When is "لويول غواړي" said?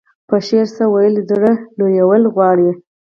1.77-2.69